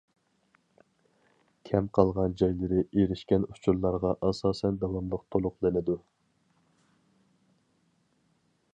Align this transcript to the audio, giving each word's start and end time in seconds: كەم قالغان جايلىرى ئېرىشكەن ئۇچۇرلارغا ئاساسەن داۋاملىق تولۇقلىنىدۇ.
كەم 1.69 1.89
قالغان 1.97 2.33
جايلىرى 2.41 2.79
ئېرىشكەن 3.01 3.45
ئۇچۇرلارغا 3.49 4.15
ئاساسەن 4.29 4.81
داۋاملىق 4.85 5.25
تولۇقلىنىدۇ. 5.35 6.01